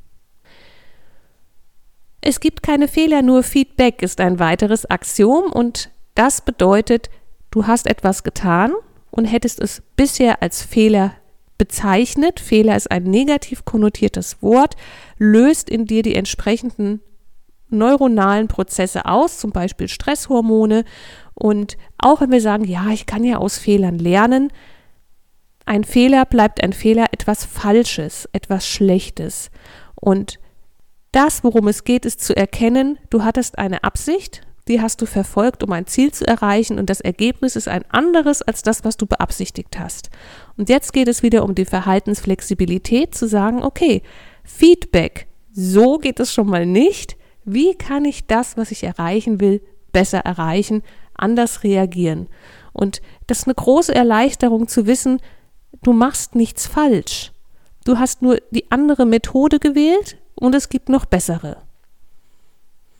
Es 2.21 2.39
gibt 2.39 2.63
keine 2.63 2.87
Fehler, 2.87 3.21
nur 3.21 3.43
Feedback 3.43 4.01
ist 4.01 4.19
ein 4.19 4.39
weiteres 4.39 4.89
Axiom 4.89 5.51
und 5.51 5.89
das 6.15 6.41
bedeutet, 6.41 7.09
du 7.49 7.65
hast 7.65 7.87
etwas 7.87 8.23
getan 8.23 8.73
und 9.09 9.25
hättest 9.25 9.61
es 9.61 9.81
bisher 9.95 10.41
als 10.41 10.61
Fehler 10.61 11.13
bezeichnet, 11.59 12.39
Fehler 12.39 12.75
ist 12.75 12.89
ein 12.89 13.03
negativ 13.03 13.65
konnotiertes 13.65 14.41
Wort, 14.41 14.75
löst 15.19 15.69
in 15.69 15.85
dir 15.85 16.01
die 16.01 16.15
entsprechenden 16.15 17.01
neuronalen 17.69 18.47
Prozesse 18.47 19.05
aus, 19.05 19.37
zum 19.37 19.51
Beispiel 19.51 19.87
Stresshormone. 19.87 20.85
Und 21.35 21.77
auch 21.99 22.21
wenn 22.21 22.31
wir 22.31 22.41
sagen, 22.41 22.63
ja, 22.63 22.87
ich 22.89 23.05
kann 23.05 23.23
ja 23.23 23.37
aus 23.37 23.59
Fehlern 23.59 23.99
lernen, 23.99 24.51
ein 25.65 25.83
Fehler 25.83 26.25
bleibt 26.25 26.63
ein 26.63 26.73
Fehler 26.73 27.05
etwas 27.11 27.45
Falsches, 27.45 28.27
etwas 28.31 28.67
Schlechtes. 28.67 29.51
Und 29.93 30.39
das, 31.11 31.43
worum 31.43 31.67
es 31.67 31.83
geht, 31.83 32.05
ist 32.05 32.21
zu 32.23 32.35
erkennen, 32.35 32.97
du 33.11 33.23
hattest 33.23 33.59
eine 33.59 33.83
Absicht, 33.83 34.41
die 34.69 34.81
hast 34.81 35.01
du 35.01 35.07
verfolgt, 35.07 35.63
um 35.63 35.71
ein 35.71 35.87
Ziel 35.87 36.11
zu 36.11 36.25
erreichen 36.25 36.77
und 36.77 36.89
das 36.89 37.01
Ergebnis 37.01 37.55
ist 37.55 37.67
ein 37.67 37.83
anderes 37.89 38.43
als 38.43 38.61
das, 38.61 38.85
was 38.85 38.97
du 38.97 39.07
beabsichtigt 39.07 39.79
hast. 39.79 40.09
Und 40.57 40.69
jetzt 40.69 40.93
geht 40.93 41.07
es 41.07 41.23
wieder 41.23 41.43
um 41.43 41.55
die 41.55 41.65
Verhaltensflexibilität 41.65 43.15
zu 43.15 43.27
sagen, 43.27 43.63
okay, 43.63 44.03
Feedback, 44.43 45.27
so 45.51 45.97
geht 45.97 46.19
es 46.19 46.31
schon 46.31 46.47
mal 46.47 46.67
nicht. 46.67 47.17
Wie 47.43 47.73
kann 47.73 48.05
ich 48.05 48.27
das, 48.27 48.57
was 48.57 48.69
ich 48.71 48.83
erreichen 48.83 49.41
will, 49.41 49.61
besser 49.91 50.19
erreichen, 50.19 50.83
anders 51.15 51.63
reagieren? 51.63 52.27
Und 52.71 53.01
das 53.25 53.39
ist 53.39 53.47
eine 53.47 53.55
große 53.55 53.93
Erleichterung 53.93 54.67
zu 54.67 54.85
wissen, 54.85 55.19
du 55.81 55.93
machst 55.93 56.35
nichts 56.35 56.67
falsch. 56.67 57.31
Du 57.85 57.97
hast 57.97 58.21
nur 58.21 58.37
die 58.51 58.69
andere 58.71 59.07
Methode 59.07 59.57
gewählt 59.57 60.17
und 60.35 60.53
es 60.53 60.69
gibt 60.69 60.89
noch 60.89 61.05
bessere. 61.05 61.57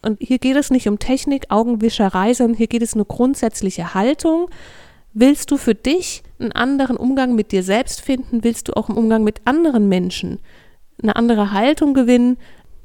Und 0.01 0.19
hier 0.21 0.39
geht 0.39 0.55
es 0.55 0.69
nicht 0.69 0.87
um 0.87 0.99
Technik, 0.99 1.45
Augenwischerei, 1.49 2.33
sondern 2.33 2.57
hier 2.57 2.67
geht 2.67 2.81
es 2.81 2.95
nur 2.95 3.05
grundsätzliche 3.05 3.93
Haltung. 3.93 4.49
Willst 5.13 5.51
du 5.51 5.57
für 5.57 5.75
dich 5.75 6.23
einen 6.39 6.51
anderen 6.51 6.95
Umgang 6.95 7.35
mit 7.35 7.51
dir 7.51 7.63
selbst 7.63 8.01
finden? 8.01 8.43
Willst 8.43 8.67
du 8.67 8.73
auch 8.73 8.89
im 8.89 8.97
Umgang 8.97 9.23
mit 9.23 9.41
anderen 9.45 9.89
Menschen 9.89 10.39
eine 11.01 11.15
andere 11.15 11.51
Haltung 11.51 11.93
gewinnen? 11.93 12.37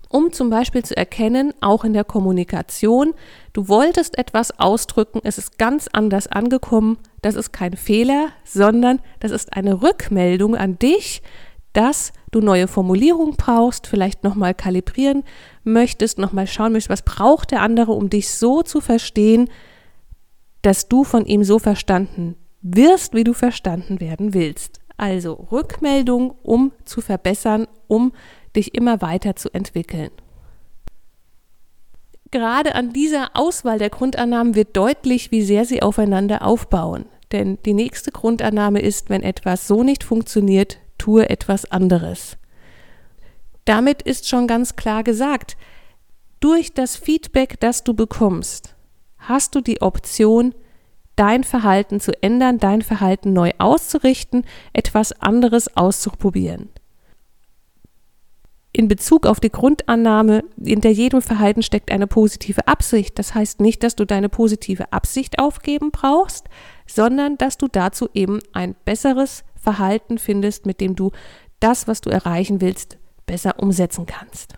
Um 0.09 0.33
zum 0.33 0.49
Beispiel 0.49 0.85
zu 0.85 0.97
erkennen, 0.97 1.53
auch 1.61 1.85
in 1.85 1.93
der 1.93 2.05
Kommunikation, 2.05 3.15
du 3.53 3.69
wolltest 3.69 4.17
etwas 4.17 4.59
ausdrücken, 4.61 5.21
es 5.25 5.39
ist 5.39 5.59
ganz 5.59 5.89
anders 5.93 6.29
angekommen, 6.29 6.99
das 7.21 7.35
ist 7.35 7.53
kein 7.53 7.77
Fehler, 7.77 8.29
sondern 8.45 9.01
das 9.19 9.33
ist 9.33 9.57
eine 9.57 9.83
Rückmeldung 9.83 10.55
an 10.55 10.79
dich, 10.79 11.21
dass 11.75 12.13
du 12.31 12.41
neue 12.41 12.69
Formulierungen 12.69 13.37
brauchst, 13.37 13.87
vielleicht 13.87 14.25
nochmal 14.25 14.55
kalibrieren 14.55 15.25
möchtest, 15.65 16.19
nochmal 16.19 16.47
schauen 16.47 16.73
möchtest, 16.73 16.91
was 16.91 17.03
braucht 17.03 17.51
der 17.51 17.61
andere, 17.61 17.93
um 17.93 18.09
dich 18.09 18.31
so 18.31 18.63
zu 18.63 18.81
verstehen, 18.81 19.51
dass 20.63 20.89
du 20.89 21.05
von 21.05 21.27
ihm 21.27 21.45
so 21.45 21.59
verstanden 21.59 22.37
wirst, 22.63 23.13
wie 23.13 23.25
du 23.25 23.35
verstanden 23.35 24.01
werden 24.01 24.33
willst. 24.33 24.81
Also 24.97 25.35
Rückmeldung, 25.53 26.35
um 26.43 26.73
zu 26.85 27.01
verbessern, 27.01 27.67
um 27.89 28.13
dich 28.57 28.75
immer 28.75 29.03
weiter 29.03 29.37
zu 29.37 29.53
entwickeln. 29.53 30.11
Gerade 32.31 32.75
an 32.75 32.93
dieser 32.93 33.31
Auswahl 33.35 33.79
der 33.79 33.91
Grundannahmen 33.91 34.55
wird 34.55 34.77
deutlich, 34.77 35.31
wie 35.31 35.43
sehr 35.43 35.65
sie 35.65 35.83
aufeinander 35.83 36.47
aufbauen. 36.47 37.07
Denn 37.33 37.59
die 37.65 37.75
nächste 37.75 38.13
Grundannahme 38.13 38.81
ist, 38.81 39.11
wenn 39.11 39.23
etwas 39.23 39.67
so 39.67 39.83
nicht 39.83 40.05
funktioniert, 40.05 40.79
tue 41.05 41.29
etwas 41.29 41.71
anderes. 41.71 42.39
Damit 43.67 44.01
ist 44.01 44.27
schon 44.27 44.47
ganz 44.47 44.75
klar 44.75 45.05
gesagt, 45.05 45.59
durch 46.41 46.73
das 46.73 46.97
Feedback, 46.97 47.61
das 47.61 47.85
du 47.85 47.93
bekommst, 47.93 48.75
hast 49.19 49.55
du 49.55 49.61
die 49.61 49.83
Option, 49.83 50.55
dein 51.15 51.45
Verhalten 51.45 52.01
zu 52.01 52.13
ändern, 52.23 52.59
dein 52.59 52.81
Verhalten 52.81 53.35
neu 53.35 53.51
auszurichten, 53.59 54.47
etwas 54.73 55.13
anderes 55.21 55.77
auszuprobieren. 55.77 56.71
In 58.73 58.89
Bezug 58.89 59.27
auf 59.27 59.41
die 59.41 59.53
Grundannahme, 59.53 60.43
hinter 60.63 60.89
jedem 60.89 61.21
Verhalten 61.21 61.63
steckt 61.63 61.93
eine 61.93 62.07
positive 62.07 62.67
Absicht. 62.67 63.19
Das 63.19 63.35
heißt 63.35 63.61
nicht, 63.61 63.83
dass 63.83 63.95
du 63.95 64.07
deine 64.07 64.31
positive 64.31 64.91
Absicht 64.91 65.39
aufgeben 65.39 65.91
brauchst, 65.93 66.49
sondern 66.87 67.37
dass 67.37 67.59
du 67.59 67.69
dazu 67.69 68.09
eben 68.15 68.41
ein 68.53 68.75
besseres 68.87 69.45
Verhalten 69.65 70.19
findest, 70.19 70.67
mit 70.67 70.81
dem 70.81 70.95
du 70.95 71.11
das, 71.59 71.89
was 71.89 72.01
du 72.01 72.11
erreichen 72.11 72.61
willst, 72.61 72.99
besser 73.27 73.59
umsetzen 73.59 74.07
kannst. 74.07 74.55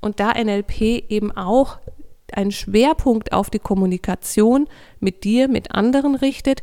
Und 0.00 0.18
da 0.18 0.32
NLP 0.32 0.80
eben 1.10 1.30
auch 1.30 1.78
einen 2.32 2.52
Schwerpunkt 2.52 3.32
auf 3.32 3.50
die 3.50 3.58
Kommunikation 3.58 4.68
mit 4.98 5.24
dir, 5.24 5.48
mit 5.48 5.72
anderen 5.74 6.14
richtet, 6.14 6.62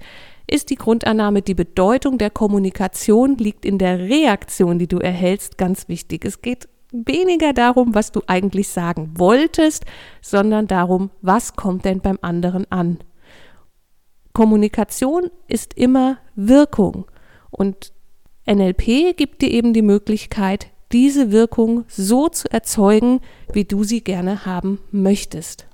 ist 0.49 0.69
die 0.69 0.75
Grundannahme, 0.75 1.41
die 1.41 1.53
Bedeutung 1.53 2.17
der 2.17 2.29
Kommunikation 2.29 3.37
liegt 3.37 3.65
in 3.65 3.77
der 3.77 3.99
Reaktion, 3.99 4.79
die 4.79 4.87
du 4.87 4.97
erhältst, 4.97 5.57
ganz 5.57 5.89
wichtig. 5.89 6.25
Es 6.25 6.41
geht 6.41 6.67
weniger 6.91 7.53
darum, 7.53 7.93
was 7.93 8.11
du 8.11 8.21
eigentlich 8.27 8.69
sagen 8.69 9.13
wolltest, 9.17 9.85
sondern 10.21 10.67
darum, 10.67 11.11
was 11.21 11.55
kommt 11.55 11.85
denn 11.85 11.99
beim 11.99 12.17
anderen 12.21 12.65
an. 12.71 12.99
Kommunikation 14.37 15.31
ist 15.47 15.73
immer 15.73 16.19
Wirkung 16.35 17.05
und 17.49 17.91
NLP 18.45 19.17
gibt 19.17 19.41
dir 19.41 19.49
eben 19.49 19.73
die 19.73 19.81
Möglichkeit, 19.81 20.67
diese 20.91 21.31
Wirkung 21.31 21.85
so 21.87 22.29
zu 22.29 22.47
erzeugen, 22.51 23.21
wie 23.51 23.65
du 23.65 23.83
sie 23.83 24.03
gerne 24.03 24.45
haben 24.45 24.77
möchtest. 24.91 25.65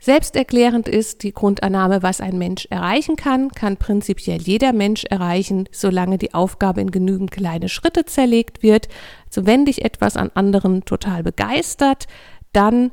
Selbsterklärend 0.00 0.88
ist 0.88 1.22
die 1.22 1.32
Grundannahme, 1.32 2.02
was 2.02 2.20
ein 2.20 2.38
Mensch 2.38 2.66
erreichen 2.70 3.14
kann, 3.14 3.50
kann 3.52 3.76
prinzipiell 3.76 4.42
jeder 4.42 4.72
Mensch 4.72 5.04
erreichen, 5.04 5.68
solange 5.70 6.18
die 6.18 6.34
Aufgabe 6.34 6.80
in 6.80 6.90
genügend 6.90 7.30
kleine 7.30 7.68
Schritte 7.68 8.04
zerlegt 8.04 8.64
wird. 8.64 8.88
Also 9.26 9.46
wenn 9.46 9.64
dich 9.64 9.84
etwas 9.84 10.16
an 10.16 10.32
anderen 10.34 10.84
total 10.84 11.22
begeistert, 11.22 12.08
dann 12.52 12.90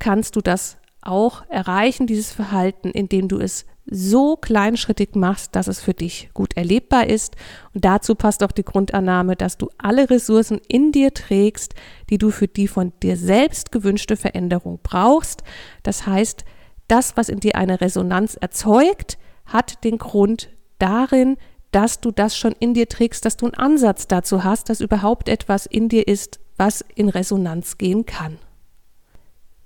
kannst 0.00 0.34
du 0.34 0.40
das 0.40 0.78
auch 1.02 1.42
erreichen, 1.48 2.06
dieses 2.06 2.32
Verhalten, 2.32 2.90
indem 2.90 3.28
du 3.28 3.38
es 3.38 3.66
so 3.86 4.36
kleinschrittig 4.36 5.14
machst, 5.14 5.56
dass 5.56 5.66
es 5.66 5.80
für 5.80 5.94
dich 5.94 6.30
gut 6.34 6.56
erlebbar 6.56 7.08
ist. 7.08 7.36
Und 7.74 7.84
dazu 7.84 8.14
passt 8.14 8.42
auch 8.42 8.52
die 8.52 8.64
Grundannahme, 8.64 9.36
dass 9.36 9.58
du 9.58 9.68
alle 9.78 10.08
Ressourcen 10.08 10.60
in 10.68 10.92
dir 10.92 11.12
trägst, 11.12 11.74
die 12.08 12.18
du 12.18 12.30
für 12.30 12.48
die 12.48 12.68
von 12.68 12.92
dir 13.02 13.16
selbst 13.16 13.72
gewünschte 13.72 14.16
Veränderung 14.16 14.78
brauchst. 14.82 15.42
Das 15.82 16.06
heißt, 16.06 16.44
das, 16.88 17.16
was 17.16 17.28
in 17.28 17.40
dir 17.40 17.56
eine 17.56 17.80
Resonanz 17.80 18.34
erzeugt, 18.34 19.18
hat 19.46 19.82
den 19.84 19.98
Grund 19.98 20.50
darin, 20.78 21.36
dass 21.72 22.00
du 22.00 22.10
das 22.10 22.36
schon 22.36 22.54
in 22.58 22.74
dir 22.74 22.88
trägst, 22.88 23.24
dass 23.24 23.36
du 23.36 23.46
einen 23.46 23.54
Ansatz 23.54 24.06
dazu 24.06 24.44
hast, 24.44 24.68
dass 24.68 24.80
überhaupt 24.80 25.28
etwas 25.28 25.66
in 25.66 25.88
dir 25.88 26.06
ist, 26.06 26.38
was 26.56 26.84
in 26.94 27.08
Resonanz 27.08 27.78
gehen 27.78 28.06
kann. 28.06 28.38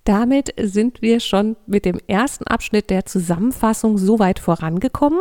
Damit 0.07 0.55
sind 0.57 1.03
wir 1.03 1.19
schon 1.19 1.57
mit 1.66 1.85
dem 1.85 1.99
ersten 2.07 2.47
Abschnitt 2.47 2.90
der 2.90 3.07
Zusammenfassung 3.07 3.99
so 3.99 4.21
weit 4.21 4.38
vorangekommen. 4.38 5.19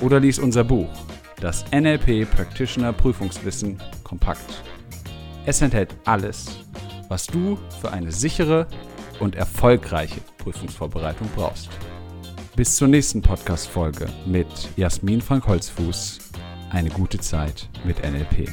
oder 0.00 0.18
lies 0.18 0.40
unser 0.40 0.64
Buch, 0.64 0.90
das 1.40 1.64
NLP 1.70 2.28
Practitioner 2.28 2.92
Prüfungswissen 2.92 3.80
kompakt. 4.02 4.64
Es 5.46 5.62
enthält 5.62 5.94
alles, 6.04 6.58
was 7.08 7.26
du 7.26 7.56
für 7.80 7.92
eine 7.92 8.10
sichere 8.10 8.66
und 9.20 9.36
erfolgreiche 9.36 10.20
Prüfungsvorbereitung 10.38 11.28
brauchst. 11.36 11.70
Bis 12.56 12.74
zur 12.76 12.88
nächsten 12.88 13.22
Podcast-Folge 13.22 14.08
mit 14.26 14.48
Jasmin 14.76 15.20
Frank 15.20 15.46
Holzfuß. 15.46 16.18
Eine 16.70 16.90
gute 16.90 17.18
Zeit 17.18 17.68
mit 17.84 18.02
NLP. 18.02 18.48